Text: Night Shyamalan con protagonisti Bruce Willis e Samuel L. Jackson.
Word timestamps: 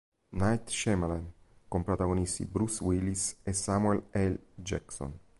Night 0.31 0.67
Shyamalan 0.71 1.31
con 1.67 1.83
protagonisti 1.83 2.45
Bruce 2.45 2.83
Willis 2.83 3.37
e 3.43 3.53
Samuel 3.53 4.07
L. 4.11 4.33
Jackson. 4.55 5.13